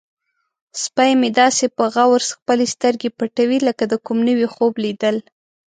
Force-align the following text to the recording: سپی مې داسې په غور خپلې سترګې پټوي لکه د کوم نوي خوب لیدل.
سپی 0.81 1.11
مې 1.19 1.29
داسې 1.41 1.65
په 1.75 1.85
غور 1.93 2.21
خپلې 2.37 2.65
سترګې 2.73 3.09
پټوي 3.17 3.59
لکه 3.67 3.83
د 3.87 3.93
کوم 4.05 4.17
نوي 4.29 4.47
خوب 4.53 4.73
لیدل. 4.83 5.15